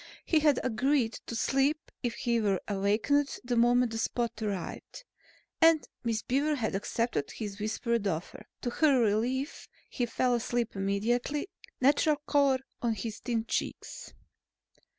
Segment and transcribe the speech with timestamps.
[0.25, 5.03] He had agreed to sleep if he were awakened the moment Spot arrived,
[5.61, 8.47] and Miss Beaver had accepted his whispered offer.
[8.61, 14.11] To her relief, he fell asleep immediately, natural color on his thin cheeks.